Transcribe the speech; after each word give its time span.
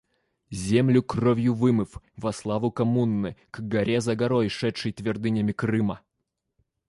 Землю 0.59 1.03
кровью 1.03 1.53
вымыв, 1.59 1.97
во 2.17 2.31
славу 2.37 2.71
коммуны, 2.71 3.35
к 3.51 3.59
горе 3.59 4.01
за 4.01 4.15
горой 4.15 4.49
шедший 4.49 4.93
твердынями 4.93 5.51
Крыма. 5.51 6.01